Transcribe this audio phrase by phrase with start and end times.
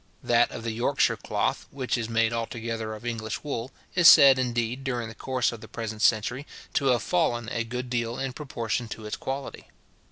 [0.23, 4.83] That of the Yorkshire cloth, which is made altogether of English wool, is said, indeed,
[4.83, 8.87] during the course of the present century, to have fallen a good deal in proportion
[8.87, 9.67] to its quality.